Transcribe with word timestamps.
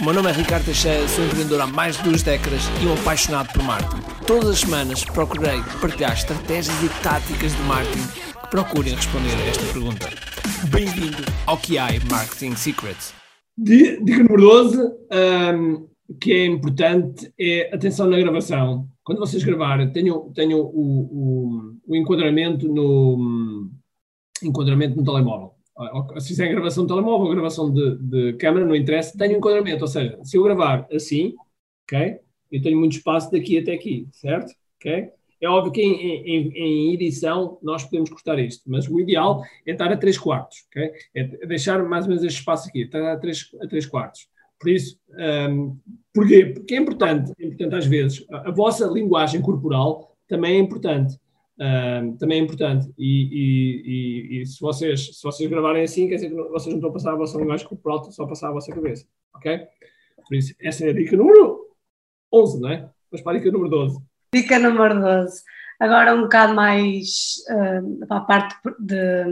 O 0.00 0.04
meu 0.04 0.12
nome 0.12 0.28
é 0.28 0.32
Ricardo 0.32 0.64
Teixeira, 0.64 1.06
sou 1.06 1.24
empreendedor 1.24 1.60
há 1.60 1.66
mais 1.68 1.96
de 1.96 2.02
duas 2.02 2.20
décadas 2.20 2.62
e 2.82 2.86
um 2.86 2.94
apaixonado 2.94 3.52
por 3.52 3.62
marketing. 3.62 4.02
Todas 4.26 4.50
as 4.50 4.58
semanas 4.58 5.04
procurei 5.04 5.60
partilhar 5.80 6.12
estratégias 6.12 6.76
e 6.82 6.88
táticas 7.00 7.56
de 7.56 7.62
marketing 7.62 8.06
que 8.08 8.50
procurem 8.50 8.92
responder 8.92 9.30
a 9.30 9.46
esta 9.46 9.72
pergunta. 9.72 10.08
Bem-vindo 10.68 11.22
ao 11.46 11.56
QI 11.56 12.00
Marketing 12.10 12.56
Secrets. 12.56 13.14
Dica 13.56 14.24
número 14.24 14.42
12, 14.42 14.82
um, 14.82 15.88
que 16.20 16.32
é 16.32 16.46
importante, 16.46 17.32
é 17.38 17.72
atenção 17.72 18.08
na 18.08 18.18
gravação. 18.18 18.88
Quando 19.04 19.20
vocês 19.20 19.44
gravarem, 19.44 19.92
tenham, 19.92 20.32
tenham 20.32 20.58
o, 20.58 20.72
o, 20.72 21.72
o 21.86 21.96
enquadramento 21.96 22.66
no 22.66 23.70
enquadramento 24.42 24.96
no 24.96 25.04
telemóvel 25.04 25.54
se 26.18 26.28
fizer 26.28 26.48
gravação 26.48 26.84
de 26.84 26.88
telemóvel, 26.88 27.30
gravação 27.30 27.72
de, 27.72 27.96
de 27.98 28.32
câmera, 28.34 28.66
não 28.66 28.76
interessa, 28.76 29.18
tenho 29.18 29.34
um 29.34 29.38
enquadramento. 29.38 29.82
Ou 29.82 29.88
seja, 29.88 30.18
se 30.22 30.36
eu 30.36 30.42
gravar 30.42 30.86
assim, 30.92 31.34
ok? 31.84 32.18
Eu 32.50 32.62
tenho 32.62 32.78
muito 32.78 32.96
espaço 32.96 33.30
daqui 33.32 33.58
até 33.58 33.72
aqui, 33.72 34.06
certo? 34.12 34.52
Ok? 34.76 35.10
É 35.40 35.48
óbvio 35.48 35.72
que 35.72 35.82
em, 35.82 35.94
em, 35.94 36.52
em, 36.56 36.94
edição 36.94 37.58
nós 37.62 37.84
podemos 37.84 38.08
cortar 38.08 38.38
isto, 38.38 38.62
mas 38.66 38.88
o 38.88 38.98
ideal 39.00 39.44
é 39.66 39.72
estar 39.72 39.92
a 39.92 39.96
3 39.96 40.16
quartos, 40.16 40.64
ok? 40.68 40.92
É 41.14 41.46
deixar 41.46 41.82
mais 41.82 42.04
ou 42.04 42.10
menos 42.10 42.24
este 42.24 42.38
espaço 42.38 42.68
aqui, 42.68 42.82
estar 42.82 43.12
a 43.12 43.16
3, 43.18 43.50
a 43.60 43.66
3 43.66 43.86
quartos. 43.86 44.28
Por 44.58 44.70
isso, 44.70 44.98
um, 45.50 45.76
porquê? 46.14 46.46
Porque 46.46 46.74
é 46.74 46.78
importante, 46.78 47.32
é 47.38 47.46
importante 47.46 47.74
às 47.74 47.86
vezes, 47.86 48.24
a, 48.30 48.48
a 48.48 48.50
vossa 48.50 48.86
linguagem 48.86 49.42
corporal 49.42 50.16
também 50.26 50.56
é 50.56 50.58
importante. 50.58 51.18
Uh, 51.58 52.16
também 52.18 52.40
é 52.40 52.42
importante. 52.42 52.92
E, 52.98 53.28
e, 53.32 54.38
e, 54.38 54.42
e, 54.42 54.46
se, 54.46 54.60
vocês, 54.60 55.16
se 55.16 55.22
vocês 55.22 55.48
gravarem 55.48 55.84
assim, 55.84 56.08
quer 56.08 56.16
dizer 56.16 56.30
que 56.30 56.34
vocês 56.34 56.68
não 56.68 56.76
estão 56.76 56.90
a 56.90 56.92
passar 56.92 57.12
a 57.12 57.16
vossa 57.16 57.38
linguagem 57.38 57.66
corporal, 57.66 58.10
só 58.10 58.24
a 58.24 58.28
passar 58.28 58.48
a 58.48 58.52
vossa 58.52 58.74
cabeça. 58.74 59.06
Ok? 59.34 59.66
Por 60.26 60.34
isso, 60.34 60.54
essa 60.60 60.84
é 60.86 60.90
a 60.90 60.92
dica 60.92 61.16
número 61.16 61.68
11, 62.32 62.60
não 62.60 62.70
é? 62.70 62.90
Mas 63.10 63.20
para 63.20 63.36
a 63.36 63.38
dica 63.38 63.52
número 63.52 63.70
12. 63.70 63.98
Dica 64.32 64.58
número 64.58 65.00
12. 65.00 65.42
Agora 65.78 66.14
um 66.14 66.22
bocado 66.22 66.54
mais 66.54 67.34
uh, 67.50 68.06
para 68.06 68.16
a 68.16 68.20
parte 68.20 68.56
de, 68.80 69.24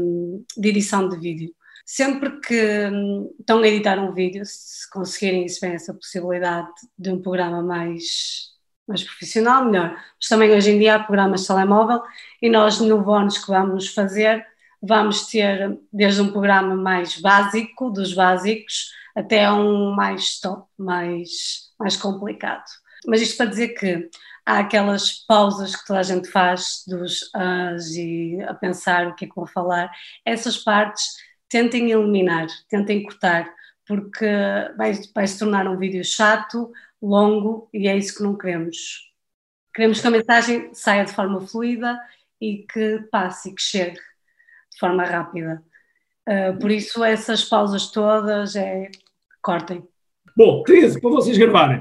de, 0.56 0.68
edição 0.68 1.08
de 1.08 1.18
vídeo. 1.18 1.52
Sempre 1.84 2.40
que 2.40 2.88
um, 2.92 3.34
estão 3.40 3.60
a 3.60 3.68
editar 3.68 3.98
um 3.98 4.12
vídeo, 4.12 4.42
se 4.44 4.88
conseguirem 4.90 5.46
isso 5.46 5.60
bem, 5.60 5.72
essa 5.72 5.94
possibilidade 5.94 6.68
de 6.98 7.10
um 7.10 7.20
programa 7.20 7.62
mais 7.62 8.51
mais 8.86 9.02
profissional, 9.02 9.64
melhor. 9.64 9.90
Mas 9.90 10.28
também 10.28 10.50
hoje 10.52 10.70
em 10.70 10.78
dia 10.78 10.96
há 10.96 10.98
programas 10.98 11.42
de 11.42 11.46
telemóvel 11.46 12.02
e 12.40 12.48
nós 12.48 12.80
no 12.80 13.02
bónus 13.02 13.38
que 13.38 13.48
vamos 13.48 13.88
fazer 13.88 14.44
vamos 14.82 15.26
ter 15.26 15.78
desde 15.92 16.20
um 16.20 16.32
programa 16.32 16.74
mais 16.74 17.20
básico, 17.20 17.88
dos 17.90 18.12
básicos, 18.12 18.90
até 19.14 19.50
um 19.52 19.94
mais 19.94 20.40
top, 20.40 20.66
mais, 20.76 21.70
mais 21.78 21.96
complicado. 21.96 22.64
Mas 23.06 23.20
isto 23.20 23.36
para 23.36 23.46
dizer 23.46 23.68
que 23.68 24.10
há 24.44 24.58
aquelas 24.58 25.24
pausas 25.26 25.76
que 25.76 25.86
toda 25.86 26.00
a 26.00 26.02
gente 26.02 26.28
faz 26.28 26.82
dos 26.88 27.30
as 27.32 27.90
e 27.90 28.38
a 28.42 28.54
pensar 28.54 29.06
o 29.06 29.14
que 29.14 29.24
é 29.24 29.28
que 29.28 29.36
vou 29.36 29.46
falar, 29.46 29.90
essas 30.24 30.58
partes 30.58 31.04
tentem 31.48 31.92
eliminar, 31.92 32.46
tentem 32.68 33.04
cortar, 33.04 33.48
porque 34.00 34.26
vai, 34.76 34.92
vai 35.14 35.26
se 35.26 35.38
tornar 35.38 35.68
um 35.68 35.76
vídeo 35.76 36.04
chato 36.04 36.72
longo 37.00 37.68
e 37.72 37.88
é 37.88 37.96
isso 37.96 38.16
que 38.16 38.22
não 38.22 38.36
queremos. 38.36 39.10
Queremos 39.74 40.00
que 40.00 40.06
a 40.06 40.10
mensagem 40.10 40.70
saia 40.74 41.04
de 41.04 41.12
forma 41.12 41.40
fluida 41.40 41.98
e 42.40 42.66
que 42.72 43.00
passe 43.10 43.50
e 43.50 43.54
que 43.54 43.62
chegue 43.62 43.96
de 43.96 44.78
forma 44.78 45.04
rápida. 45.04 45.62
Uh, 46.28 46.58
por 46.58 46.70
isso, 46.70 47.02
essas 47.02 47.44
pausas 47.44 47.90
todas 47.90 48.54
é 48.54 48.90
cortem. 49.42 49.82
Bom, 50.36 50.62
13, 50.62 51.00
para 51.00 51.10
vocês 51.10 51.36
gravarem. 51.36 51.80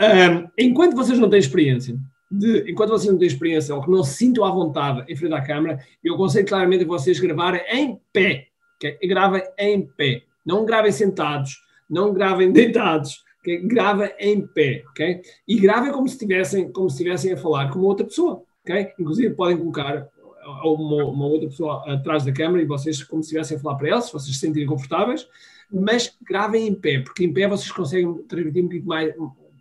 Uh, 0.00 0.50
enquanto 0.58 0.96
vocês 0.96 1.18
não 1.18 1.30
têm 1.30 1.38
experiência, 1.38 1.96
de, 2.30 2.70
enquanto 2.70 2.90
vocês 2.90 3.10
não 3.10 3.18
têm 3.18 3.28
experiência 3.28 3.74
ou 3.74 3.82
que 3.82 3.90
não 3.90 4.02
se 4.02 4.14
sintam 4.16 4.44
à 4.44 4.50
vontade 4.50 5.04
em 5.06 5.14
frente 5.14 5.34
à 5.34 5.42
câmara, 5.42 5.78
eu 6.02 6.14
aconselho 6.14 6.46
claramente 6.46 6.84
a 6.84 6.86
vocês 6.86 7.20
gravarem 7.20 7.62
em 7.68 8.00
pé. 8.12 8.48
Okay? 8.76 8.98
Gravem 9.06 9.42
em 9.58 9.86
pé. 9.86 10.22
Não 10.44 10.64
gravem 10.64 10.92
sentados, 10.92 11.58
não 11.88 12.12
gravem 12.12 12.50
deitados 12.52 13.22
okay? 13.42 13.58
grava 13.58 14.10
em 14.18 14.46
pé, 14.46 14.84
ok? 14.90 15.20
E 15.46 15.60
gravem 15.60 15.92
como 15.92 16.08
se 16.08 16.14
estivessem 16.14 16.72
como 16.72 16.88
se 16.88 16.96
estivessem 16.96 17.32
a 17.32 17.36
falar 17.36 17.70
com 17.70 17.80
outra 17.80 18.06
pessoa, 18.06 18.42
ok? 18.64 18.92
Inclusive 18.98 19.34
podem 19.34 19.58
colocar 19.58 20.08
uma, 20.64 21.04
uma, 21.04 21.26
outra 21.26 21.48
pessoa 21.48 21.92
atrás 21.92 22.24
da 22.24 22.32
câmera 22.32 22.62
e 22.62 22.66
vocês 22.66 23.02
como 23.02 23.22
se 23.22 23.28
estivessem 23.28 23.56
a 23.56 23.60
falar 23.60 23.76
para 23.76 23.88
ela, 23.88 24.00
se 24.00 24.12
vocês 24.12 24.34
se 24.34 24.40
sentirem 24.40 24.66
confortáveis, 24.66 25.28
mas 25.70 26.16
gravem 26.22 26.66
em 26.66 26.74
pé, 26.74 27.00
porque 27.00 27.24
em 27.24 27.32
pé 27.32 27.46
vocês 27.48 27.70
conseguem 27.70 28.14
transmitir 28.24 28.64
um 28.64 28.68
pouco 28.68 28.86
mais, 28.86 29.14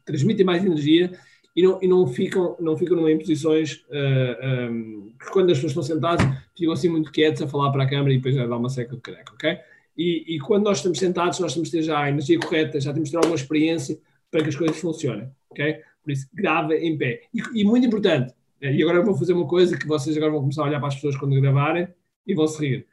transmitem 0.05 0.45
mais 0.45 0.63
energia 0.63 1.11
e 1.55 1.63
não, 1.63 1.79
e 1.81 1.87
não 1.87 2.07
ficam 2.07 2.55
não 2.59 2.77
ficam 2.77 3.07
em 3.09 3.17
posições 3.17 3.83
uh, 3.89 4.71
um, 4.71 5.11
quando 5.31 5.51
as 5.51 5.57
pessoas 5.57 5.71
estão 5.71 5.83
sentadas 5.83 6.25
ficam 6.57 6.73
assim 6.73 6.89
muito 6.89 7.11
quietos 7.11 7.41
a 7.41 7.47
falar 7.47 7.71
para 7.71 7.83
a 7.83 7.89
câmera 7.89 8.13
e 8.13 8.17
depois 8.17 8.35
já 8.35 8.47
dá 8.47 8.55
uma 8.55 8.69
seca 8.69 8.95
de 8.95 9.01
careca, 9.01 9.33
ok? 9.33 9.57
E, 9.97 10.35
e, 10.35 10.39
quando 10.39 10.63
nós 10.63 10.77
estamos 10.77 10.97
sentados, 10.97 11.39
nós 11.39 11.53
temos 11.53 11.69
que 11.69 11.77
ter 11.77 11.83
já 11.83 11.99
a 11.99 12.09
energia 12.09 12.39
correta, 12.39 12.79
já 12.79 12.93
temos 12.93 13.09
que 13.09 13.11
ter 13.11 13.17
alguma 13.17 13.35
experiência 13.35 13.99
para 14.29 14.41
que 14.41 14.49
as 14.49 14.55
coisas 14.55 14.77
funcionem, 14.77 15.29
ok? 15.49 15.79
Por 16.01 16.11
isso, 16.11 16.27
grava 16.33 16.75
em 16.75 16.97
pé. 16.97 17.21
E, 17.33 17.61
e 17.61 17.63
muito 17.63 17.85
importante, 17.85 18.33
eh, 18.61 18.73
e 18.73 18.81
agora 18.81 18.99
eu 18.99 19.05
vou 19.05 19.15
fazer 19.15 19.33
uma 19.33 19.47
coisa 19.47 19.77
que 19.77 19.87
vocês 19.87 20.15
agora 20.15 20.31
vão 20.31 20.41
começar 20.41 20.63
a 20.63 20.65
olhar 20.67 20.79
para 20.79 20.87
as 20.87 20.95
pessoas 20.95 21.17
quando 21.17 21.39
gravarem 21.39 21.87
e 22.25 22.33
vão 22.33 22.47
se 22.47 22.65
rir. 22.65 22.87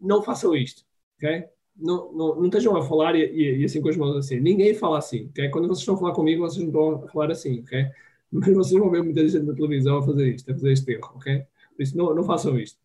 Não 0.00 0.22
façam 0.22 0.56
isto, 0.56 0.84
ok? 1.16 1.44
Não, 1.76 2.12
não, 2.12 2.36
não 2.36 2.46
estejam 2.46 2.76
a 2.76 2.82
falar 2.82 3.14
e, 3.14 3.24
e, 3.24 3.60
e, 3.60 3.64
assim 3.64 3.80
com 3.80 3.88
as 3.88 3.96
mãos 3.96 4.16
assim. 4.16 4.40
Ninguém 4.40 4.74
fala 4.74 4.98
assim, 4.98 5.28
ok? 5.30 5.48
Quando 5.50 5.68
vocês 5.68 5.80
estão 5.80 5.94
a 5.94 5.98
falar 5.98 6.12
comigo, 6.12 6.42
vocês 6.42 6.66
não 6.66 7.04
a 7.04 7.08
falar 7.08 7.30
assim, 7.30 7.60
ok? 7.60 7.86
Mas 8.32 8.54
vocês 8.54 8.80
vão 8.80 8.90
ver 8.90 9.02
muita 9.02 9.26
gente 9.28 9.44
na 9.44 9.54
televisão 9.54 9.98
a 9.98 10.02
fazer 10.02 10.34
isto, 10.34 10.50
a 10.50 10.54
fazer 10.54 10.72
este 10.72 10.92
erro, 10.92 11.12
ok? 11.16 11.42
Por 11.76 11.82
isso, 11.82 11.96
não, 11.96 12.14
não 12.14 12.24
façam 12.24 12.58
isto. 12.58 12.78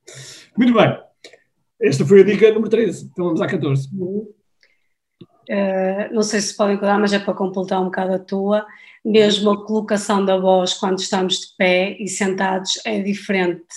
Muito 0.58 0.74
bem. 0.74 1.05
Esta 1.86 2.04
foi 2.04 2.22
a 2.22 2.24
dica 2.24 2.48
número 2.50 2.68
13. 2.68 3.10
Então 3.12 3.26
vamos 3.26 3.42
à 3.42 3.46
14. 3.46 3.88
Uh, 3.96 4.34
eh, 5.48 6.10
não 6.12 6.24
sei 6.24 6.42
se 6.42 6.58
podem 6.58 6.78
cuidar, 6.78 6.98
mas 6.98 7.14
é 7.14 7.20
para 7.20 7.36
completar 7.36 7.80
um 7.80 7.86
bocado 7.86 8.14
a 8.16 8.20
tua. 8.20 8.66
Mesmo 9.06 9.52
a 9.52 9.66
colocação 9.68 10.26
da 10.26 10.36
voz 10.36 10.74
quando 10.74 10.98
estamos 10.98 11.42
de 11.42 11.56
pé 11.56 11.96
e 12.00 12.08
sentados 12.08 12.80
é 12.84 13.00
diferente. 13.00 13.68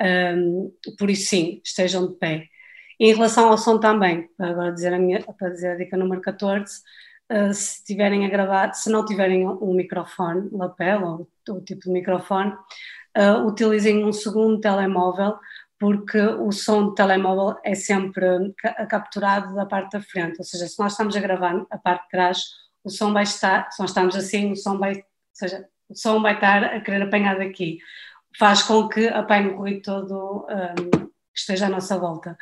Um, 0.00 0.72
por 0.98 1.10
isso, 1.10 1.28
sim, 1.28 1.60
estejam 1.62 2.06
de 2.06 2.14
pé. 2.14 2.46
Em 2.98 3.12
relação 3.12 3.50
ao 3.50 3.58
som 3.58 3.78
também, 3.78 4.26
para 4.38 4.48
agora 4.48 4.72
dizer 4.72 4.94
a, 4.94 4.98
minha, 4.98 5.22
para 5.22 5.50
dizer 5.50 5.72
a 5.72 5.76
dica 5.76 5.98
número 5.98 6.22
14, 6.22 6.78
uh, 7.30 7.34
eh, 7.34 7.52
se 7.52 7.84
tiverem 7.84 8.24
a 8.24 8.28
gravar, 8.30 8.72
se 8.72 8.88
não 8.88 9.04
tiverem 9.04 9.46
um 9.46 9.74
microfone 9.74 10.48
lapel 10.50 11.04
ou 11.04 11.56
o 11.56 11.60
tipo 11.60 11.82
de 11.82 11.90
microfone, 11.90 12.54
uh, 13.18 13.46
utilizem 13.46 14.02
um 14.02 14.14
segundo 14.14 14.60
telemóvel 14.60 15.36
porque 15.78 16.20
o 16.20 16.50
som 16.50 16.88
de 16.88 16.94
telemóvel 16.96 17.56
é 17.64 17.74
sempre 17.74 18.26
capturado 18.90 19.54
da 19.54 19.64
parte 19.64 19.92
da 19.92 20.00
frente, 20.00 20.38
ou 20.38 20.44
seja, 20.44 20.66
se 20.66 20.78
nós 20.78 20.92
estamos 20.92 21.16
a 21.16 21.20
gravar 21.20 21.64
a 21.70 21.78
parte 21.78 22.04
de 22.04 22.10
trás, 22.10 22.42
o 22.82 22.90
som 22.90 23.12
vai 23.12 23.22
estar, 23.22 23.70
se 23.70 23.80
nós 23.80 23.90
estamos 23.90 24.16
assim, 24.16 24.52
o 24.52 24.56
som 24.56 24.76
vai, 24.78 24.94
ou 24.94 25.02
seja, 25.32 25.68
o 25.88 25.94
som 25.94 26.20
vai 26.20 26.34
estar 26.34 26.64
a 26.64 26.80
querer 26.80 27.02
apanhar 27.02 27.38
daqui, 27.38 27.78
faz 28.36 28.62
com 28.62 28.88
que 28.88 29.06
apanhe 29.08 29.48
o 29.48 29.56
ruído 29.56 29.82
todo 29.82 30.46
um, 30.48 30.90
que 30.90 31.38
esteja 31.40 31.66
à 31.66 31.70
nossa 31.70 31.96
volta. 31.96 32.36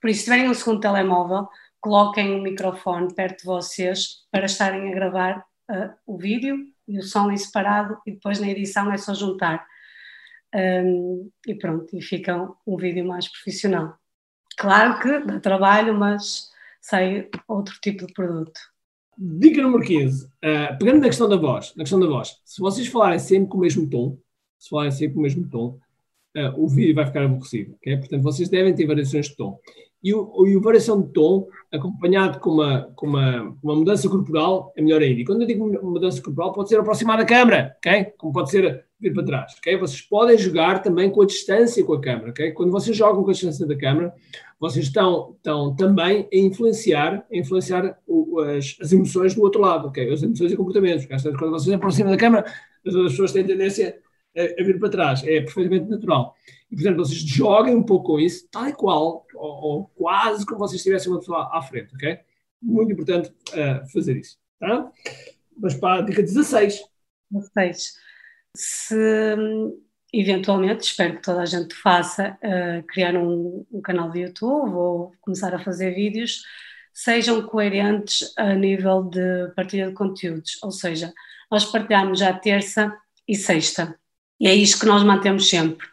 Por 0.00 0.10
isso, 0.10 0.20
se 0.20 0.24
tiverem 0.26 0.50
um 0.50 0.54
segundo 0.54 0.80
telemóvel, 0.80 1.48
coloquem 1.80 2.34
o 2.34 2.38
um 2.38 2.42
microfone 2.42 3.14
perto 3.14 3.40
de 3.40 3.44
vocês 3.46 4.26
para 4.30 4.46
estarem 4.46 4.90
a 4.90 4.94
gravar 4.94 5.38
uh, 5.70 5.94
o 6.06 6.18
vídeo 6.18 6.66
e 6.86 6.98
o 6.98 7.02
som 7.02 7.30
em 7.30 7.36
separado 7.36 7.98
e 8.06 8.12
depois 8.12 8.38
na 8.38 8.48
edição 8.48 8.92
é 8.92 8.98
só 8.98 9.14
juntar 9.14 9.66
um, 10.54 11.30
e 11.46 11.54
pronto, 11.54 11.96
e 11.96 12.00
fica 12.00 12.48
um 12.66 12.76
vídeo 12.76 13.04
mais 13.04 13.28
profissional. 13.28 13.96
Claro 14.56 15.00
que 15.00 15.26
dá 15.26 15.40
trabalho, 15.40 15.94
mas 15.98 16.48
sai 16.80 17.28
outro 17.48 17.74
tipo 17.80 18.06
de 18.06 18.12
produto. 18.12 18.60
Dica 19.18 19.62
número 19.62 19.82
15. 19.82 20.26
Uh, 20.26 20.28
ah, 20.42 20.76
pegando 20.78 21.00
na 21.00 21.06
questão 21.06 21.28
da 21.28 21.36
voz, 21.36 21.72
na 21.76 21.82
questão 21.82 22.00
da 22.00 22.06
voz, 22.06 22.36
se 22.44 22.60
vocês 22.60 22.86
falarem 22.86 23.18
sempre 23.18 23.48
com 23.48 23.58
o 23.58 23.60
mesmo 23.60 23.88
tom, 23.88 24.18
se 24.58 24.68
falarem 24.68 24.92
sempre 24.92 25.14
com 25.14 25.20
o 25.20 25.22
mesmo 25.22 25.48
tom, 25.48 25.78
uh, 26.36 26.62
o 26.62 26.68
vídeo 26.68 26.94
vai 26.94 27.06
ficar 27.06 27.24
aborrecido, 27.24 27.74
ok? 27.74 27.96
Portanto, 27.96 28.22
vocês 28.22 28.48
devem 28.48 28.74
ter 28.74 28.86
variações 28.86 29.26
de 29.26 29.36
tom. 29.36 29.58
e 30.02 30.12
o, 30.14 30.46
e 30.46 30.56
o 30.56 30.60
variação 30.60 31.00
de 31.00 31.12
tom, 31.12 31.48
acompanhado 31.72 32.38
com 32.38 32.50
uma, 32.50 32.82
com 32.94 33.06
uma, 33.06 33.56
uma 33.62 33.74
mudança 33.74 34.08
corporal, 34.08 34.72
é 34.76 34.82
melhor 34.82 35.00
ainda. 35.00 35.20
E 35.20 35.24
quando 35.24 35.42
eu 35.42 35.46
digo 35.46 35.66
mudança 35.82 36.22
corporal, 36.22 36.52
pode 36.52 36.68
ser 36.68 36.78
aproximar 36.78 37.18
da 37.18 37.24
câmara, 37.24 37.74
ok? 37.78 38.12
Como 38.18 38.32
pode 38.32 38.50
ser 38.50 38.84
vir 39.04 39.12
para 39.12 39.24
trás, 39.24 39.54
ok? 39.58 39.76
Vocês 39.76 40.00
podem 40.00 40.38
jogar 40.38 40.82
também 40.82 41.10
com 41.10 41.22
a 41.22 41.26
distância 41.26 41.84
com 41.84 41.92
a 41.92 42.00
câmara, 42.00 42.30
ok? 42.30 42.52
Quando 42.52 42.72
vocês 42.72 42.96
jogam 42.96 43.22
com 43.22 43.30
a 43.30 43.32
distância 43.32 43.66
da 43.66 43.76
câmara, 43.76 44.14
vocês 44.58 44.86
estão, 44.86 45.34
estão 45.36 45.76
também 45.76 46.26
a 46.32 46.36
influenciar, 46.36 47.26
a 47.30 47.36
influenciar 47.36 47.98
o, 48.06 48.40
as, 48.40 48.76
as, 48.80 48.92
emoções 48.92 49.34
do 49.34 49.42
outro 49.42 49.60
lado, 49.60 49.88
ok? 49.88 50.10
As 50.10 50.22
emoções 50.22 50.52
e 50.52 50.56
comportamentos. 50.56 51.06
Quando 51.06 51.50
vocês 51.50 51.74
aproximam 51.74 52.10
da 52.10 52.16
câmara, 52.16 52.46
as 52.86 52.94
outras 52.94 53.12
pessoas 53.12 53.32
têm 53.32 53.44
tendência 53.44 53.98
a, 54.36 54.42
a 54.42 54.64
vir 54.64 54.78
para 54.78 54.88
trás. 54.88 55.22
É 55.22 55.40
perfeitamente 55.40 55.90
natural. 55.90 56.34
E, 56.70 56.74
portanto, 56.74 56.96
vocês 56.96 57.20
joguem 57.20 57.76
um 57.76 57.82
pouco 57.82 58.12
com 58.12 58.20
isso, 58.20 58.48
tal 58.50 58.68
e 58.68 58.72
qual, 58.72 59.26
ou, 59.34 59.50
ou 59.50 59.84
quase 59.94 60.46
como 60.46 60.58
vocês 60.58 60.82
tivessem 60.82 61.12
uma 61.12 61.18
pessoa 61.18 61.50
à 61.52 61.60
frente, 61.60 61.94
ok? 61.94 62.18
Muito 62.62 62.92
importante 62.92 63.28
uh, 63.50 63.86
fazer 63.92 64.16
isso, 64.16 64.38
tá? 64.58 64.90
Mas 65.56 65.74
para 65.74 66.00
a 66.00 66.02
dica 66.02 66.22
16. 66.22 66.82
16. 67.30 68.03
Se 68.56 68.94
eventualmente, 70.20 70.84
espero 70.84 71.16
que 71.16 71.22
toda 71.22 71.42
a 71.42 71.46
gente 71.46 71.74
faça, 71.74 72.38
uh, 72.42 72.86
criar 72.86 73.16
um, 73.16 73.66
um, 73.72 73.80
canal 73.82 74.10
de 74.10 74.20
YouTube 74.20 74.72
ou 74.72 75.12
começar 75.20 75.52
a 75.54 75.58
fazer 75.58 75.92
vídeos, 75.94 76.42
sejam 76.92 77.42
coerentes 77.42 78.32
a 78.36 78.54
nível 78.54 79.02
de 79.02 79.52
partilha 79.56 79.88
de 79.88 79.94
conteúdos. 79.94 80.62
Ou 80.62 80.70
seja, 80.70 81.12
nós 81.50 81.64
partilhamos 81.64 82.20
já 82.20 82.32
terça 82.32 82.96
e 83.26 83.34
sexta. 83.34 83.98
E 84.38 84.46
é 84.46 84.54
isto 84.54 84.80
que 84.80 84.86
nós 84.86 85.02
mantemos 85.02 85.48
sempre. 85.48 85.86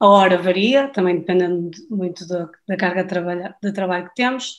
A 0.00 0.06
hora 0.06 0.38
varia, 0.38 0.88
também 0.88 1.18
dependendo 1.18 1.70
muito 1.90 2.26
da, 2.26 2.48
da 2.66 2.76
carga 2.76 3.02
de 3.02 3.08
trabalho, 3.08 3.54
de 3.62 3.72
trabalho 3.72 4.08
que 4.08 4.14
temos, 4.14 4.56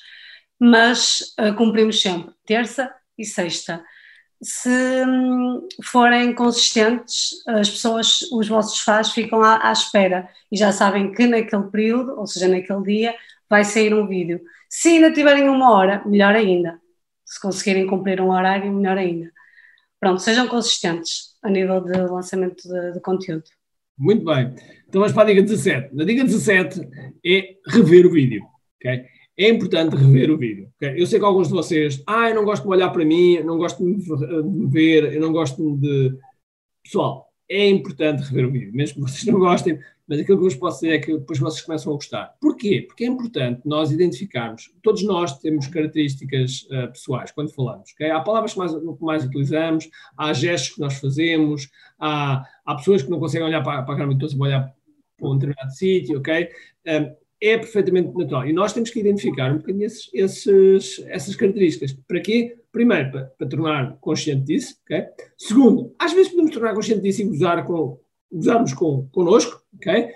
mas 0.60 1.34
uh, 1.40 1.56
cumprimos 1.56 2.02
sempre 2.02 2.34
terça 2.46 2.94
e 3.18 3.26
sexta. 3.26 3.84
Se 4.42 4.70
hum, 4.70 5.68
forem 5.84 6.34
consistentes, 6.34 7.44
as 7.48 7.70
pessoas, 7.70 8.22
os 8.32 8.48
vossos 8.48 8.80
fãs 8.80 9.12
ficam 9.12 9.42
à, 9.42 9.70
à 9.70 9.72
espera 9.72 10.30
e 10.52 10.58
já 10.58 10.72
sabem 10.72 11.12
que 11.12 11.26
naquele 11.26 11.64
período, 11.64 12.20
ou 12.20 12.28
seja, 12.28 12.48
naquele 12.48 12.84
dia, 12.84 13.16
vai 13.50 13.64
sair 13.64 13.94
um 13.94 14.08
vídeo. 14.08 14.40
Se 14.70 14.90
ainda 14.90 15.12
tiverem 15.12 15.50
uma 15.50 15.72
hora, 15.72 16.04
melhor 16.06 16.36
ainda. 16.36 16.80
Se 17.26 17.42
conseguirem 17.42 17.88
cumprir 17.88 18.22
um 18.22 18.30
horário, 18.30 18.72
melhor 18.72 18.98
ainda. 18.98 19.32
Pronto, 20.00 20.22
sejam 20.22 20.48
consistentes 20.48 21.36
a 21.42 21.50
nível 21.50 21.82
de 21.82 21.98
lançamento 21.98 22.68
de, 22.68 22.94
de 22.94 23.02
conteúdo. 23.02 23.46
Muito 23.98 24.24
bem. 24.24 24.54
Então 24.88 25.02
vamos 25.02 25.14
para 25.14 25.24
a 25.24 25.26
dica 25.26 25.42
17. 25.42 25.96
Na 25.96 26.04
dica 26.04 26.24
17 26.24 26.82
é 27.26 27.56
rever 27.68 28.06
o 28.06 28.12
vídeo. 28.12 28.46
Okay? 28.80 29.06
É 29.38 29.50
importante 29.50 29.96
rever 29.96 30.32
o 30.32 30.38
vídeo. 30.38 30.72
Okay? 30.76 31.00
Eu 31.00 31.06
sei 31.06 31.20
que 31.20 31.26
alguns 31.26 31.48
de 31.48 31.54
vocês, 31.54 32.02
ah, 32.08 32.30
eu 32.30 32.36
não 32.36 32.44
gosto 32.44 32.64
de 32.64 32.70
olhar 32.70 32.90
para 32.90 33.06
mim, 33.06 33.40
não 33.44 33.58
gosto 33.58 33.86
de 33.86 34.44
me 34.44 34.68
ver, 34.68 35.14
eu 35.14 35.22
não 35.22 35.32
gosto 35.32 35.78
de. 35.78 36.18
Pessoal, 36.84 37.28
é 37.48 37.70
importante 37.70 38.24
rever 38.24 38.46
o 38.46 38.52
vídeo, 38.52 38.74
mesmo 38.74 38.96
que 38.96 39.12
vocês 39.12 39.26
não 39.26 39.40
gostem, 39.40 39.80
mas 40.08 40.20
aquilo 40.20 40.38
que 40.38 40.46
eu 40.46 40.50
vos 40.50 40.56
posso 40.56 40.82
dizer 40.82 40.96
é 40.96 41.00
que 41.00 41.18
depois 41.18 41.38
vocês 41.38 41.62
começam 41.62 41.92
a 41.92 41.96
gostar. 41.96 42.36
Porquê? 42.40 42.86
Porque 42.88 43.04
é 43.04 43.08
importante 43.08 43.62
nós 43.66 43.92
identificarmos, 43.92 44.72
todos 44.82 45.04
nós 45.04 45.38
temos 45.40 45.68
características 45.68 46.64
uh, 46.72 46.92
pessoais 46.92 47.32
quando 47.32 47.54
falamos. 47.54 47.92
Okay? 47.94 48.10
Há 48.10 48.22
palavras 48.22 48.54
que 48.54 48.60
mais, 48.60 48.74
que 48.74 49.04
mais 49.04 49.26
utilizamos, 49.26 49.90
há 50.18 50.34
gestos 50.34 50.76
que 50.76 50.82
nós 50.82 50.98
fazemos, 50.98 51.70
há, 52.00 52.44
há 52.66 52.76
pessoas 52.76 53.04
que 53.04 53.10
não 53.10 53.20
conseguem 53.20 53.48
olhar 53.48 53.62
para, 53.62 53.84
para 53.84 53.94
a 53.94 53.98
câmera 53.98 54.18
e 54.20 54.26
estão 54.26 54.44
a 54.44 54.48
olhar 54.48 54.74
para 55.18 55.30
um 55.30 55.34
determinado 55.34 55.72
sítio, 55.72 56.20
ok? 56.20 56.50
Um, 56.88 57.27
é 57.42 57.58
perfeitamente 57.58 58.16
natural. 58.18 58.48
E 58.48 58.54
nós 58.54 58.74
temos 58.74 58.90
que 58.90 59.00
identificar 59.00 59.52
um 59.52 59.58
bocadinho 59.58 59.86
esses, 59.86 60.10
esses, 60.14 61.06
essas 61.08 61.36
características. 61.36 61.94
Para 62.08 62.20
quê? 62.20 62.58
Primeiro, 62.72 63.12
para, 63.12 63.26
para, 63.26 63.48
tornar 63.48 63.98
consciente 64.00 64.46
disso, 64.46 64.76
ok? 64.84 65.06
Segundo, 65.38 65.94
às 66.00 66.14
vezes 66.14 66.30
podemos 66.30 66.52
tornar 66.52 66.74
consciente 66.74 67.02
disso 67.02 67.22
e 67.22 67.26
gozar 67.26 67.66
com, 67.66 68.00
gozarmos 68.32 68.74
com, 68.74 69.08
connosco, 69.12 69.62
ok? 69.76 70.04
Uh, 70.04 70.10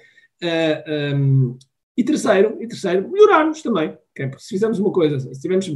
ah, 0.43 1.15
um, 1.15 1.57
e 1.95 2.03
terceiro, 2.03 2.57
e 2.59 2.67
terceiro, 2.67 3.09
melhorarmos 3.09 3.61
também, 3.61 3.89
ok? 4.11 4.27
Porque 4.27 4.43
se 4.43 4.49
fizermos 4.49 4.79
uma 4.79 4.91
coisa, 4.91 5.19
se 5.19 5.39
tivermos, 5.39 5.67
uh, 5.67 5.73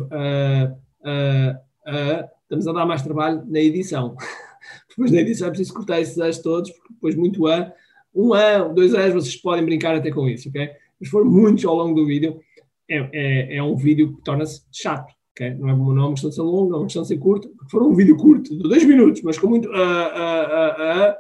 uh, 1.02 2.30
estamos 2.44 2.68
a 2.68 2.74
dar 2.74 2.86
mais 2.86 3.02
trabalho 3.04 3.44
na 3.48 3.60
edição. 3.60 4.16
depois 4.90 5.12
na 5.12 5.20
edição 5.20 5.48
é 5.48 5.52
preciso 5.52 5.74
cortar 5.74 6.02
esses 6.02 6.20
A's 6.20 6.40
todos, 6.40 6.72
porque 6.72 6.94
depois 6.94 7.16
muito 7.16 7.46
A, 7.48 7.72
um 8.14 8.34
A, 8.34 8.60
dois 8.60 8.96
A's, 8.96 9.14
vocês 9.14 9.36
podem 9.36 9.66
brincar 9.66 9.96
até 9.96 10.10
com 10.10 10.28
isso, 10.28 10.50
ok? 10.50 10.72
Mas 11.00 11.10
for 11.10 11.26
muitos 11.26 11.66
ao 11.66 11.76
longo 11.76 11.94
do 11.94 12.06
vídeo, 12.06 12.40
é, 12.90 12.98
é, 13.14 13.58
é 13.58 13.64
um 13.64 13.76
vídeo 13.76 14.16
que 14.16 14.24
torna-se 14.24 14.62
chato, 14.72 15.12
ok? 15.32 15.56
Não 15.56 15.70
é, 15.70 15.76
não 15.76 16.04
é 16.04 16.08
uma 16.08 16.44
longo, 16.44 16.70
não 16.70 16.78
é 16.78 16.82
uma 16.82 17.06
ser 17.06 17.18
curto, 17.18 17.50
porque 17.50 17.72
for 17.72 17.84
um 17.84 17.94
vídeo 17.94 18.16
curto, 18.16 18.56
de 18.56 18.64
dois 18.64 18.84
minutos, 18.86 19.22
mas 19.24 19.38
com 19.38 19.48
muito 19.48 19.70
A, 19.74 21.18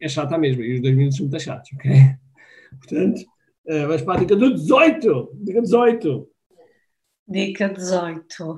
é 0.00 0.08
chata 0.08 0.38
mesmo, 0.38 0.62
e 0.62 0.74
os 0.74 0.80
dois 0.80 0.94
minutos 0.94 1.16
são 1.16 1.26
muito 1.26 1.42
chatos, 1.42 1.70
ok? 1.74 1.90
Portanto, 2.78 3.20
uh, 3.66 3.86
vamos 3.86 4.02
para 4.02 4.14
a 4.14 4.20
dica 4.20 4.36
do 4.36 4.54
18. 4.54 5.30
Dica 5.34 5.62
18. 5.62 6.28
Dica 7.28 7.68
18. 7.68 8.56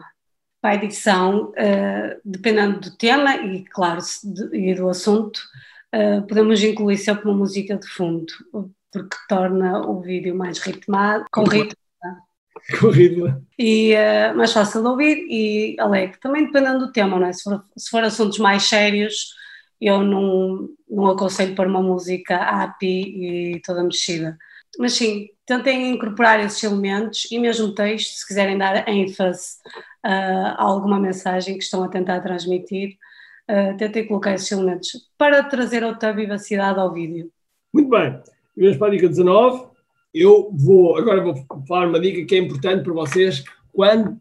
Para 0.60 0.70
a 0.70 0.84
edição, 0.84 1.50
uh, 1.50 2.20
dependendo 2.24 2.80
do 2.80 2.96
tema 2.96 3.36
e, 3.36 3.64
claro, 3.64 4.00
de, 4.24 4.56
e 4.56 4.74
do 4.74 4.88
assunto, 4.88 5.38
uh, 5.94 6.26
podemos 6.26 6.62
incluir 6.62 6.98
sempre 6.98 7.28
uma 7.28 7.38
música 7.38 7.76
de 7.76 7.86
fundo, 7.86 8.32
porque 9.04 9.16
torna 9.28 9.80
o 9.80 10.00
vídeo 10.00 10.34
mais 10.34 10.58
ritmado, 10.58 11.24
com 11.30 11.44
ritmo. 11.44 11.76
Com 12.80 12.88
ritmo. 12.88 13.46
E 13.58 13.94
uh, 13.94 14.36
mais 14.36 14.52
fácil 14.52 14.82
de 14.82 14.88
ouvir 14.88 15.26
e 15.28 15.76
alegre. 15.78 16.18
Também 16.20 16.46
dependendo 16.46 16.86
do 16.86 16.92
tema, 16.92 17.18
não 17.18 17.26
é? 17.26 17.32
Se 17.32 17.42
for, 17.42 17.64
se 17.76 17.90
for 17.90 18.04
assuntos 18.04 18.38
mais 18.38 18.64
sérios, 18.64 19.32
eu 19.80 20.02
não, 20.02 20.68
não 20.88 21.06
aconselho 21.06 21.54
para 21.54 21.68
uma 21.68 21.82
música 21.82 22.36
happy 22.36 23.54
e 23.56 23.62
toda 23.64 23.84
mexida. 23.84 24.36
Mas 24.78 24.94
sim, 24.94 25.28
tentem 25.46 25.92
incorporar 25.92 26.40
esses 26.40 26.62
elementos 26.62 27.26
e 27.30 27.38
mesmo 27.38 27.74
texto, 27.74 28.18
se 28.18 28.26
quiserem 28.26 28.58
dar 28.58 28.86
ênfase 28.88 29.56
uh, 30.04 30.54
a 30.56 30.62
alguma 30.62 31.00
mensagem 31.00 31.56
que 31.56 31.64
estão 31.64 31.82
a 31.82 31.88
tentar 31.88 32.20
transmitir, 32.20 32.96
uh, 33.50 33.76
tentem 33.76 34.06
colocar 34.06 34.34
esses 34.34 34.50
elementos 34.52 34.90
para 35.16 35.42
trazer 35.42 35.84
outra 35.84 36.12
vivacidade 36.12 36.78
ao 36.78 36.92
vídeo. 36.92 37.30
Muito 37.72 37.88
bem, 37.88 38.20
vamos 38.60 38.76
para 38.76 38.88
a 38.88 38.90
dica 38.90 39.08
19. 39.08 39.68
Eu 40.12 40.50
vou, 40.52 40.96
agora 40.96 41.22
vou 41.22 41.34
falar 41.66 41.88
uma 41.88 42.00
dica 42.00 42.24
que 42.24 42.34
é 42.34 42.38
importante 42.38 42.82
para 42.82 42.92
vocês 42.92 43.44
quando, 43.72 44.18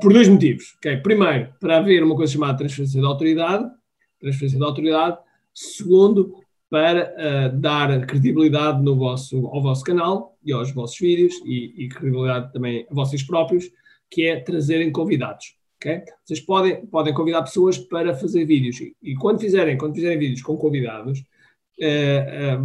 por 0.00 0.12
dois 0.12 0.28
motivos. 0.28 0.74
Okay? 0.78 0.96
Primeiro, 0.96 1.52
para 1.60 1.78
haver 1.78 2.02
uma 2.02 2.16
coisa 2.16 2.32
chamada 2.32 2.58
transferência 2.58 3.00
de 3.00 3.06
autoridade, 3.06 3.70
transferência 4.18 4.58
de 4.58 4.64
autoridade. 4.64 5.18
Segundo, 5.54 6.34
para 6.70 7.12
uh, 7.12 7.60
dar 7.60 8.06
credibilidade 8.06 8.82
no 8.82 8.96
vosso, 8.96 9.46
ao 9.48 9.60
vosso 9.60 9.84
canal 9.84 10.38
e 10.42 10.52
aos 10.52 10.72
vossos 10.72 10.98
vídeos 10.98 11.34
e, 11.44 11.84
e, 11.84 11.88
credibilidade 11.88 12.50
também 12.50 12.86
a 12.90 12.94
vocês 12.94 13.22
próprios, 13.22 13.70
que 14.10 14.26
é 14.26 14.40
trazerem 14.40 14.90
convidados. 14.90 15.54
Okay? 15.76 16.00
Vocês 16.24 16.40
podem, 16.40 16.86
podem 16.86 17.12
convidar 17.12 17.42
pessoas 17.42 17.76
para 17.76 18.14
fazer 18.14 18.46
vídeos 18.46 18.80
e, 18.80 18.96
e 19.02 19.14
quando, 19.14 19.40
fizerem, 19.40 19.76
quando 19.76 19.94
fizerem 19.94 20.18
vídeos 20.18 20.40
com 20.40 20.56
convidados, 20.56 21.22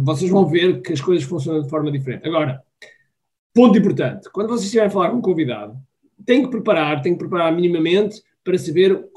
vocês 0.02 0.30
vão 0.30 0.46
ver 0.46 0.80
que 0.80 0.92
as 0.92 1.00
coisas 1.00 1.24
funcionam 1.24 1.62
de 1.62 1.68
forma 1.68 1.90
diferente. 1.90 2.26
Agora, 2.26 2.62
ponto 3.54 3.78
importante, 3.78 4.30
quando 4.30 4.48
vocês 4.48 4.64
estiverem 4.64 4.88
a 4.88 4.92
falar 4.92 5.10
com 5.10 5.16
um 5.16 5.22
convidado, 5.22 5.76
têm 6.24 6.42
que 6.42 6.50
preparar, 6.50 7.02
têm 7.02 7.12
que 7.12 7.18
preparar 7.18 7.52
minimamente 7.54 8.22
para 8.44 8.58
saber 8.58 9.08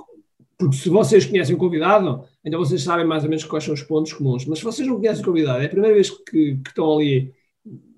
porque 0.61 0.75
se 0.75 0.89
vocês 0.89 1.25
conhecem 1.25 1.55
o 1.55 1.57
convidado, 1.57 2.23
então 2.45 2.59
vocês 2.59 2.83
sabem 2.83 3.03
mais 3.03 3.23
ou 3.23 3.29
menos 3.29 3.43
quais 3.43 3.63
são 3.63 3.73
os 3.73 3.81
pontos 3.81 4.13
comuns. 4.13 4.45
Mas 4.45 4.59
se 4.59 4.63
vocês 4.63 4.87
não 4.87 4.97
conhecem 4.97 5.23
o 5.23 5.25
convidado, 5.25 5.63
é 5.63 5.65
a 5.65 5.69
primeira 5.69 5.95
vez 5.95 6.11
que, 6.11 6.57
que 6.57 6.69
estão 6.69 6.99
ali, 6.99 7.33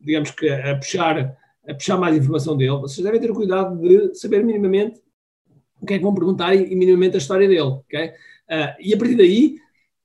digamos 0.02 0.32
que 0.32 0.50
a 0.50 0.78
puxar, 0.78 1.38
a 1.68 1.74
puxar 1.74 1.98
mais 1.98 2.16
informação 2.16 2.56
dele, 2.56 2.78
vocês 2.78 3.04
devem 3.04 3.20
ter 3.20 3.30
o 3.30 3.36
cuidado 3.36 3.78
de 3.78 4.16
saber 4.16 4.46
minimamente 4.46 5.02
o 5.82 5.86
que 5.86 5.96
é 5.96 5.98
que 5.98 6.04
vão 6.04 6.14
perguntar 6.14 6.56
e, 6.56 6.72
e 6.72 6.76
minimamente 6.76 7.16
a 7.16 7.20
história 7.20 7.50
dele. 7.50 7.62
Okay? 7.62 8.08
Uh, 8.08 8.80
e 8.80 8.94
a 8.94 8.98
partir 8.98 9.16
daí, 9.16 9.58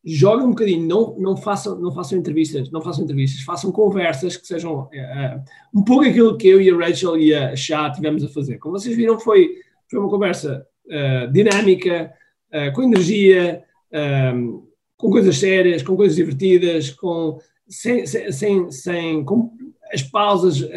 joguem 0.04 0.46
um 0.46 0.50
bocadinho, 0.50 0.86
não, 0.86 1.16
não, 1.18 1.36
façam, 1.36 1.78
não 1.78 1.92
façam 1.92 2.18
entrevistas, 2.18 2.70
não 2.70 2.80
façam 2.80 3.04
entrevistas, 3.04 3.42
façam 3.42 3.72
conversas 3.72 4.36
que 4.36 4.46
sejam 4.46 4.82
uh, 4.82 5.42
um 5.74 5.82
pouco 5.82 6.04
aquilo 6.04 6.36
que 6.36 6.48
eu 6.48 6.60
e 6.60 6.70
a 6.70 6.76
Rachel 6.76 7.18
e 7.18 7.34
a 7.34 7.56
Chá 7.56 7.90
tivemos 7.90 8.24
a 8.24 8.28
fazer. 8.28 8.58
Como 8.58 8.78
vocês 8.78 8.96
viram, 8.96 9.18
foi, 9.18 9.48
foi 9.90 9.98
uma 9.98 10.08
conversa 10.08 10.66
uh, 10.86 11.32
dinâmica, 11.32 12.12
uh, 12.52 12.72
com 12.74 12.82
energia, 12.82 13.62
um, 13.92 13.96
ehm, 13.96 14.62
com 14.96 15.10
coisas 15.10 15.38
sérias, 15.38 15.82
com 15.82 15.96
coisas 15.96 16.16
divertidas, 16.16 16.90
com, 16.90 17.38
sem, 17.68 18.04
sem, 18.06 18.70
sem 18.70 19.24
com 19.24 19.52
as 19.92 20.02
pausas, 20.02 20.68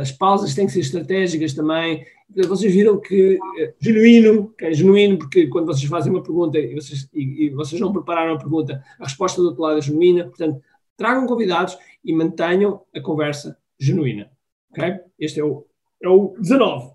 as 0.00 0.12
pausas 0.12 0.54
têm 0.54 0.66
que 0.66 0.72
ser 0.72 0.80
estratégicas 0.80 1.54
também. 1.54 2.04
Vocês 2.46 2.72
viram 2.72 3.00
que 3.00 3.34
uh, 3.36 3.74
genuíno, 3.80 4.54
que 4.56 4.66
é 4.66 4.72
genuíno, 4.72 5.18
porque 5.18 5.48
quando 5.48 5.66
vocês 5.66 5.88
fazem 5.88 6.12
uma 6.12 6.22
pergunta 6.22 6.58
e 6.58 6.74
vocês, 6.74 7.08
e, 7.12 7.46
e 7.46 7.50
vocês 7.50 7.80
não 7.80 7.92
prepararam 7.92 8.34
a 8.34 8.38
pergunta, 8.38 8.82
a 8.98 9.04
resposta 9.04 9.40
do 9.40 9.48
outro 9.48 9.62
lado 9.62 9.78
é 9.78 9.82
genuína. 9.82 10.24
Portanto, 10.24 10.62
tragam 10.96 11.26
convidados 11.26 11.76
e 12.04 12.12
mantenham 12.12 12.82
a 12.94 13.00
conversa 13.00 13.58
genuína. 13.78 14.30
Okay? 14.70 15.00
Este 15.18 15.40
é 15.40 15.44
o 15.44 15.66
É 16.02 16.08
o 16.08 16.34
19. 16.38 16.92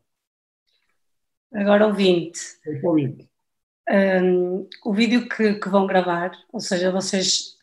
Agora 1.54 1.88
o 1.88 1.94
20. 1.94 2.40
É 2.66 2.88
o 2.88 2.94
20. 2.94 3.30
Um, 3.88 4.68
o 4.84 4.94
vídeo 4.94 5.28
que, 5.30 5.56
que, 5.56 5.70
vão 5.70 5.86
gravar, 5.86 6.32
ou 6.52 6.60
seja, 6.60 6.92
vocês 6.92 7.56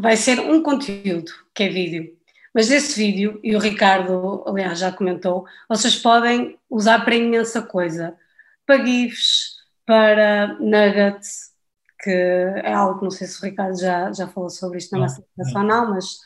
vai 0.00 0.16
ser 0.16 0.40
um 0.40 0.62
conteúdo 0.62 1.30
que 1.54 1.64
é 1.64 1.68
vídeo, 1.68 2.16
mas 2.56 2.70
esse 2.70 2.98
vídeo, 2.98 3.38
e 3.44 3.54
o 3.54 3.58
Ricardo, 3.58 4.42
aliás, 4.46 4.78
já 4.78 4.90
comentou, 4.90 5.44
vocês 5.68 5.94
podem 5.94 6.58
usar 6.70 7.04
para 7.04 7.14
imensa 7.14 7.60
coisa, 7.60 8.16
para 8.64 8.82
GIFs, 8.82 9.56
para 9.84 10.56
nuggets, 10.58 11.52
que 12.00 12.10
é 12.10 12.72
algo 12.72 12.98
que 12.98 13.04
não 13.04 13.10
sei 13.10 13.26
se 13.26 13.38
o 13.38 13.44
Ricardo 13.44 13.78
já, 13.78 14.10
já 14.10 14.26
falou 14.26 14.48
sobre 14.48 14.78
isto 14.78 14.92
na 14.92 15.00
nossa 15.00 15.20
apresentação, 15.20 15.62
não, 15.64 15.90
mas 15.90 16.16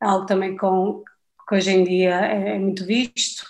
é 0.00 0.06
algo 0.06 0.24
também 0.24 0.56
com, 0.56 1.02
que 1.48 1.54
hoje 1.56 1.72
em 1.72 1.82
dia 1.82 2.14
é, 2.26 2.54
é 2.54 2.58
muito 2.60 2.86
visto. 2.86 3.44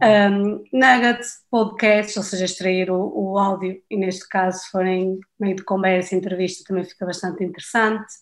Um, 0.00 0.62
nuggets, 0.72 1.40
podcasts, 1.50 2.16
ou 2.16 2.22
seja, 2.22 2.44
extrair 2.44 2.88
o, 2.88 3.32
o, 3.32 3.36
áudio, 3.36 3.82
e 3.90 3.96
neste 3.96 4.28
caso, 4.28 4.60
se 4.60 4.70
forem 4.70 5.18
meio 5.40 5.56
de 5.56 5.64
conversa, 5.64 6.14
entrevista, 6.14 6.62
também 6.68 6.84
fica 6.84 7.04
bastante 7.04 7.42
interessante. 7.42 8.14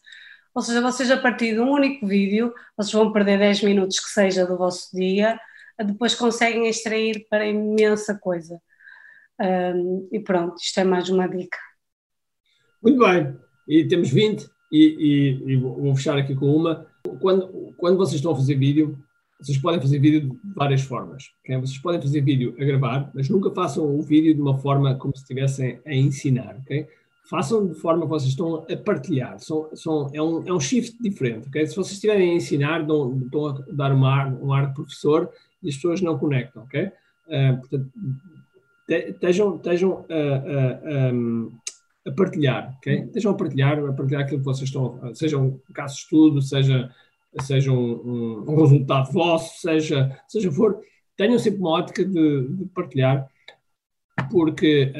Ou 0.54 0.62
seja, 0.62 0.80
vocês 0.80 1.11
a 1.11 1.16
partir 1.16 1.54
de 1.54 1.61
um 1.61 1.71
único 1.71 2.06
vídeo, 2.06 2.52
vocês 2.76 2.92
vão 2.92 3.12
perder 3.12 3.38
10 3.38 3.62
minutos 3.62 3.99
que 3.99 4.11
seja 4.11 4.47
do 4.47 4.56
vosso 4.56 4.94
dia, 4.94 5.38
depois 5.85 6.14
conseguem 6.14 6.68
extrair 6.68 7.26
para 7.28 7.47
imensa 7.47 8.18
coisa. 8.18 8.61
Um, 9.40 10.09
e 10.12 10.21
pronto, 10.21 10.56
isto 10.61 10.78
é 10.78 10.85
mais 10.85 11.09
uma 11.09 11.26
dica. 11.26 11.59
Muito 12.82 12.99
bem, 12.99 13.37
e 13.66 13.87
temos 13.87 14.11
20, 14.11 14.47
e, 14.71 15.40
e, 15.47 15.52
e 15.52 15.56
vou 15.56 15.94
fechar 15.94 16.18
aqui 16.18 16.35
com 16.35 16.47
uma. 16.47 16.87
Quando, 17.21 17.75
quando 17.76 17.97
vocês 17.97 18.16
estão 18.16 18.32
a 18.32 18.37
fazer 18.37 18.54
vídeo, 18.56 18.99
vocês 19.38 19.59
podem 19.59 19.80
fazer 19.80 19.99
vídeo 19.99 20.30
de 20.30 20.54
várias 20.54 20.82
formas. 20.82 21.25
Okay? 21.40 21.56
Vocês 21.59 21.78
podem 21.78 22.00
fazer 22.00 22.21
vídeo 22.21 22.54
a 22.59 22.64
gravar, 22.64 23.11
mas 23.14 23.28
nunca 23.28 23.50
façam 23.50 23.85
o 23.85 24.00
vídeo 24.00 24.35
de 24.35 24.40
uma 24.40 24.56
forma 24.59 24.94
como 24.97 25.14
se 25.14 25.23
estivessem 25.23 25.80
a 25.85 25.92
ensinar. 25.92 26.56
Okay? 26.61 26.88
Façam 27.29 27.67
de 27.67 27.75
forma 27.75 28.02
que 28.02 28.09
vocês 28.09 28.31
estão 28.31 28.67
a 28.71 28.76
partilhar. 28.76 29.38
São, 29.38 29.69
são, 29.75 30.11
é, 30.12 30.21
um, 30.21 30.47
é 30.47 30.52
um 30.52 30.61
shift 30.61 31.00
diferente. 31.00 31.49
Okay? 31.49 31.67
Se 31.67 31.76
vocês 31.76 31.95
estiverem 31.95 32.33
a 32.33 32.35
ensinar, 32.35 32.85
dão, 32.85 33.21
estão 33.25 33.47
a 33.47 33.52
dar 33.73 33.93
uma 33.93 34.11
ar, 34.11 34.35
um 34.35 34.52
ar 34.52 34.69
de 34.69 34.75
professor 34.75 35.31
e 35.62 35.69
as 35.69 35.76
pessoas 35.76 36.00
não 36.00 36.19
conectam. 36.19 36.64
Okay? 36.64 36.91
Uh, 37.29 37.61
portanto, 37.61 37.91
estejam, 38.88 39.57
estejam 39.57 40.05
a, 40.11 42.11
a, 42.11 42.12
partilhar. 42.12 42.76
Okay? 42.79 43.05
Estejam 43.05 43.33
a 43.33 43.35
partilhar, 43.35 43.79
a 43.79 43.93
partilhar 43.93 44.23
aquilo 44.23 44.41
que 44.41 44.45
vocês 44.45 44.69
estão, 44.69 45.14
seja 45.14 45.38
um 45.38 45.59
caso 45.73 45.95
de 45.95 46.00
estudo, 46.00 46.43
seja 46.43 46.93
seja 47.41 47.73
um, 47.73 48.45
um, 48.47 48.57
resultado 48.57 49.11
vosso, 49.12 49.61
seja, 49.61 50.19
seja 50.29 50.52
for, 50.52 50.81
tenham 51.17 51.38
sempre 51.38 51.61
uma 51.61 51.71
ótica 51.71 52.05
de, 52.05 52.49
de 52.49 52.64
partilhar, 52.67 53.26
porque 54.31 54.93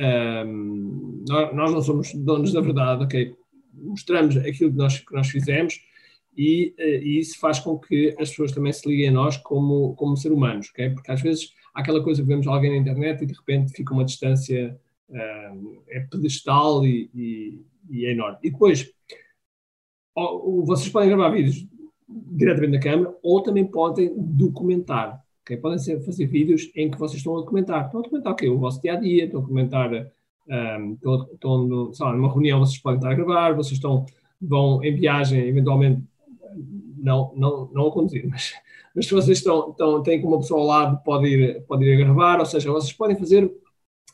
um, 0.47 1.25
nós, 1.29 1.73
não 1.73 1.83
somos 1.83 2.15
donos 2.15 2.53
da 2.53 2.61
verdade, 2.61 3.05
ok? 3.05 3.35
Mostramos 3.75 4.37
aquilo 4.37 4.71
que 4.71 4.77
nós, 4.77 4.99
que 4.99 5.15
nós 5.15 5.29
fizemos 5.29 5.81
e, 6.37 6.75
uh, 6.79 6.83
e, 6.83 7.19
isso 7.19 7.39
faz 7.39 7.59
com 7.59 7.79
que 7.79 8.15
as 8.19 8.31
pessoas 8.31 8.53
também 8.53 8.73
se 8.73 8.89
liguem 8.89 9.09
a 9.09 9.13
nós 9.13 9.37
como, 9.37 9.95
como 9.95 10.17
ser 10.17 10.33
humanos, 10.33 10.69
ok? 10.71 10.91
Porque 10.91 11.11
às 11.11 11.21
vezes 11.21 11.53
há 11.75 11.81
aquela 11.81 12.03
coisa 12.03 12.23
que 12.23 12.29
vemos 12.29 12.47
alguém 12.47 12.71
na 12.71 12.77
internet 12.77 13.23
e 13.23 13.27
de 13.27 13.35
repente 13.35 13.73
fica 13.73 13.93
uma 13.93 14.05
distância 14.05 14.79
uh, 15.09 15.83
é 15.89 16.01
pedestal 16.01 16.85
e, 16.87 17.11
e, 17.15 17.63
e, 17.91 18.07
é 18.07 18.13
enorme. 18.13 18.39
E 18.43 18.51
depois, 18.51 18.93
vocês 20.65 20.89
podem 20.91 21.09
gravar 21.09 21.31
vídeos 21.31 21.67
diretamente 22.09 22.73
na 22.73 22.81
câmera, 22.81 23.15
ou 23.23 23.43
também 23.43 23.65
podem 23.65 24.13
documentar. 24.17 25.23
Okay? 25.43 25.57
Podem 25.57 25.79
ser, 25.79 26.01
fazer 26.01 26.27
vídeos 26.27 26.71
em 26.75 26.91
que 26.91 26.99
vocês 26.99 27.19
estão 27.19 27.37
a 27.37 27.41
documentar. 27.41 27.87
Estão 27.87 28.01
a 28.01 28.03
documentar 28.03 28.33
o 28.33 28.37
quê? 28.37 28.49
O 28.49 28.59
vosso 28.59 28.81
dia 28.81 28.95
a 28.95 28.97
dia, 28.97 29.25
estão 29.25 29.41
a 29.41 29.43
documentar, 29.43 29.91
um, 30.49 30.93
estão, 30.95 31.29
estão 31.33 31.59
no, 31.67 31.93
lá, 31.99 32.13
numa 32.13 32.33
reunião, 32.33 32.61
vocês 32.61 32.79
podem 32.79 32.99
estar 32.99 33.11
a 33.11 33.15
gravar, 33.15 33.55
vocês 33.55 33.75
estão, 33.75 34.07
vão 34.41 34.83
em 34.83 34.95
viagem, 34.95 35.47
eventualmente, 35.47 36.03
não, 36.97 37.33
não, 37.37 37.71
não 37.73 37.87
a 37.87 37.93
conduzir, 37.93 38.27
mas, 38.31 38.53
mas 38.95 39.07
se 39.07 39.15
vocês 39.15 39.39
estão, 39.39 39.71
estão, 39.71 40.03
têm 40.03 40.21
com 40.21 40.29
uma 40.29 40.39
pessoa 40.39 40.61
ao 40.61 40.67
lado, 40.67 41.03
pode 41.05 41.27
ir, 41.27 41.63
pode 41.67 41.85
ir 41.85 41.95
a 41.95 42.05
gravar, 42.05 42.39
ou 42.39 42.47
seja, 42.47 42.71
vocês 42.71 42.93
podem 42.93 43.17
fazer 43.17 43.51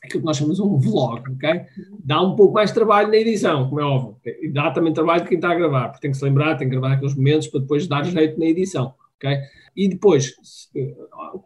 aquilo 0.03 0.21
que 0.21 0.25
nós 0.25 0.37
chamamos 0.37 0.57
de 0.57 0.63
um 0.63 0.79
vlog, 0.79 1.21
ok? 1.31 1.61
Dá 2.03 2.21
um 2.21 2.35
pouco 2.35 2.53
mais 2.53 2.69
de 2.69 2.75
trabalho 2.75 3.09
na 3.09 3.17
edição, 3.17 3.67
como 3.67 3.81
é 3.81 3.83
óbvio. 3.83 4.15
Okay? 4.19 4.39
E 4.43 4.49
dá 4.49 4.71
também 4.71 4.93
trabalho 4.93 5.23
de 5.23 5.27
quem 5.29 5.37
está 5.37 5.51
a 5.51 5.55
gravar, 5.55 5.89
porque 5.89 6.01
tem 6.01 6.11
que 6.11 6.17
se 6.17 6.23
lembrar, 6.23 6.55
tem 6.55 6.69
que 6.69 6.75
gravar 6.75 6.93
aqueles 6.93 7.15
momentos 7.15 7.47
para 7.47 7.59
depois 7.59 7.87
dar 7.87 8.05
jeito 8.05 8.39
na 8.39 8.45
edição, 8.45 8.93
ok? 9.19 9.37
E 9.75 9.89
depois, 9.89 10.33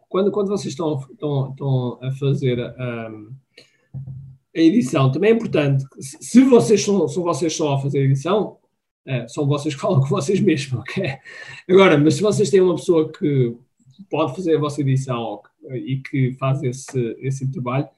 quando, 0.08 0.30
quando 0.30 0.48
vocês 0.48 0.72
estão, 0.72 0.98
estão, 1.10 1.50
estão 1.50 1.98
a 2.00 2.10
fazer 2.12 2.58
um, 2.60 3.32
a 4.56 4.60
edição, 4.60 5.10
também 5.10 5.30
é 5.30 5.34
importante, 5.34 5.84
se 6.00 6.44
vocês 6.44 6.82
são, 6.84 7.08
são 7.08 7.22
vocês 7.24 7.54
só 7.54 7.74
a 7.74 7.80
fazer 7.80 7.98
a 7.98 8.02
edição, 8.02 8.56
é, 9.06 9.26
são 9.28 9.46
vocês 9.46 9.74
que 9.74 9.80
falam 9.80 10.00
com 10.00 10.06
vocês 10.06 10.40
mesmos, 10.40 10.80
ok? 10.80 11.18
Agora, 11.68 11.98
mas 11.98 12.14
se 12.14 12.22
vocês 12.22 12.48
têm 12.50 12.60
uma 12.60 12.76
pessoa 12.76 13.10
que 13.10 13.56
pode 14.08 14.34
fazer 14.34 14.56
a 14.56 14.60
vossa 14.60 14.80
edição 14.80 15.42
e 15.70 15.98
que 15.98 16.32
faz 16.34 16.62
esse, 16.62 17.16
esse 17.18 17.50
trabalho, 17.50 17.88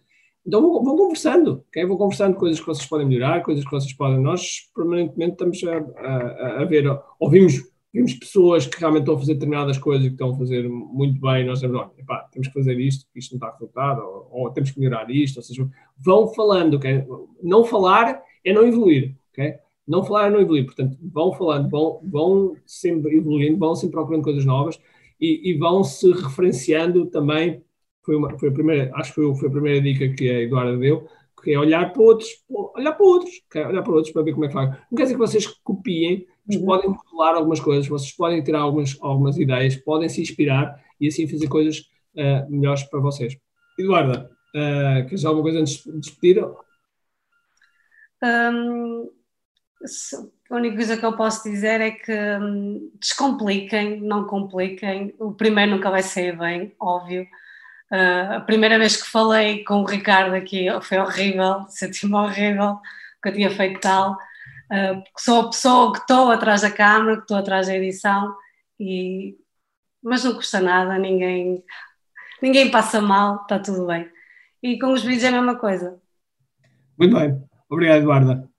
então 0.46 0.62
vão, 0.62 0.82
vão 0.82 0.96
conversando, 0.96 1.64
okay? 1.68 1.84
vão 1.84 1.96
conversando 1.96 2.36
coisas 2.36 2.60
que 2.60 2.66
vocês 2.66 2.86
podem 2.86 3.06
melhorar, 3.06 3.42
coisas 3.42 3.64
que 3.64 3.70
vocês 3.70 3.92
podem. 3.92 4.20
Nós 4.20 4.70
permanentemente 4.74 5.32
estamos 5.32 5.62
a, 5.64 5.76
a, 6.00 6.62
a 6.62 6.64
ver, 6.64 6.84
ouvimos, 7.18 7.64
ouvimos 7.96 8.14
pessoas 8.14 8.66
que 8.66 8.78
realmente 8.78 9.02
estão 9.02 9.14
a 9.14 9.18
fazer 9.18 9.34
determinadas 9.34 9.78
coisas 9.78 10.06
que 10.06 10.12
estão 10.12 10.30
a 10.30 10.36
fazer 10.36 10.68
muito 10.68 11.18
bem. 11.20 11.46
Nós 11.46 11.60
dizemos, 11.60 11.80
olha, 11.80 11.90
epá, 11.98 12.28
temos 12.30 12.48
que 12.48 12.54
fazer 12.54 12.78
isto, 12.78 13.06
isto 13.14 13.32
não 13.32 13.36
está 13.38 13.50
resultado, 13.50 14.02
ou, 14.02 14.28
ou, 14.30 14.50
temos 14.50 14.70
que 14.70 14.78
melhorar 14.78 15.10
isto. 15.10 15.38
Ou 15.38 15.42
seja, 15.42 15.68
vão 15.96 16.28
falando? 16.28 16.78
Não 17.42 17.64
falar 17.64 18.22
é 18.44 18.52
não 18.52 18.66
evoluir? 18.66 19.16
Não 19.88 20.04
falar 20.04 20.26
é 20.26 20.30
não 20.30 20.40
evoluir. 20.40 20.66
Portanto, 20.66 20.98
vão 21.00 21.32
falando, 21.32 21.70
vão, 21.70 22.00
vão 22.04 22.56
sempre 22.66 23.16
evoluindo, 23.16 23.58
vão 23.58 23.74
sempre 23.74 23.92
procurando 23.92 24.24
coisas 24.24 24.44
novas 24.44 24.78
e, 25.18 25.50
e 25.50 25.58
vão 25.58 25.82
se 25.82 26.10
referenciando 26.12 27.06
também 27.06 27.62
foi, 28.02 28.14
uma, 28.14 28.38
foi 28.38 28.50
a 28.50 28.52
primeira, 28.52 28.90
acho 28.94 29.12
que 29.12 29.14
foi, 29.16 29.34
foi, 29.34 29.48
a 29.48 29.50
primeira 29.50 29.80
dica 29.80 30.08
que 30.10 30.30
a 30.30 30.42
Eduarda 30.42 30.76
deu, 30.76 31.08
que 31.42 31.52
é 31.52 31.58
olhar 31.58 31.92
para 31.92 32.02
outros, 32.02 32.28
olhar 32.48 32.92
para 32.92 33.04
outros, 33.04 33.42
olhar 33.54 33.82
para 33.82 33.92
outros 33.92 34.12
para 34.12 34.22
ver 34.22 34.32
como 34.32 34.44
é 34.44 34.48
que 34.48 34.54
faz. 34.54 34.70
Não 34.70 34.96
quer 34.96 35.02
dizer 35.02 35.14
que 35.14 35.20
vocês 35.20 35.46
copiem, 35.46 36.24
mas 36.46 36.56
uhum. 36.56 36.66
podem 36.66 36.90
modelar 36.90 37.34
algumas 37.34 37.60
coisas, 37.60 37.88
vocês 37.88 38.12
podem 38.12 38.42
tirar 38.42 38.60
algumas, 38.60 38.96
algumas 39.00 39.36
ideias, 39.36 39.76
podem 39.76 40.08
se 40.08 40.20
inspirar 40.20 40.80
e 41.00 41.08
assim 41.08 41.26
fazer 41.26 41.48
coisas 41.48 41.80
uh, 42.14 42.50
melhores 42.50 42.84
para 42.84 43.00
vocês. 43.00 43.36
Eduarda, 43.78 44.30
uh, 44.54 45.06
queres 45.06 45.24
alguma 45.24 45.42
coisa 45.42 45.60
antes 45.60 45.82
de 45.84 46.00
despedir? 46.00 46.42
Um, 48.22 49.10
a 50.50 50.54
única 50.56 50.76
coisa 50.76 50.96
que 50.96 51.04
eu 51.04 51.16
posso 51.16 51.42
dizer 51.48 51.80
é 51.80 51.90
que 51.90 52.12
um, 52.12 52.90
descompliquem, 52.98 54.00
não 54.00 54.24
compliquem. 54.24 55.14
O 55.18 55.32
primeiro 55.32 55.72
nunca 55.72 55.90
vai 55.90 56.02
sair 56.02 56.36
bem, 56.36 56.74
óbvio. 56.80 57.26
Uh, 57.90 58.36
a 58.36 58.40
primeira 58.40 58.78
vez 58.78 58.96
que 58.96 59.08
falei 59.08 59.62
com 59.64 59.82
o 59.82 59.84
Ricardo 59.84 60.34
aqui 60.34 60.66
foi 60.82 60.98
horrível, 60.98 61.66
senti-me 61.70 62.14
horrível 62.14 62.80
que 63.22 63.28
eu 63.28 63.32
tinha 63.32 63.50
feito 63.50 63.80
tal, 63.80 64.16
porque 64.68 65.20
sou 65.20 65.42
a 65.42 65.50
pessoa 65.50 65.92
que 65.92 66.00
estou 66.00 66.30
atrás 66.30 66.62
da 66.62 66.70
câmara, 66.70 67.16
que 67.16 67.22
estou 67.22 67.36
atrás 67.36 67.66
da 67.66 67.74
edição, 67.74 68.34
e... 68.78 69.36
mas 70.02 70.24
não 70.24 70.34
custa 70.34 70.60
nada, 70.60 70.98
ninguém, 70.98 71.64
ninguém 72.42 72.70
passa 72.70 73.00
mal, 73.00 73.42
está 73.42 73.58
tudo 73.58 73.86
bem. 73.86 74.10
E 74.62 74.78
com 74.78 74.92
os 74.92 75.02
vídeos 75.02 75.24
é 75.24 75.28
a 75.28 75.32
mesma 75.32 75.56
coisa. 75.56 76.00
Muito 76.98 77.14
bem, 77.14 77.42
obrigado 77.68 77.98
Eduarda. 77.98 78.55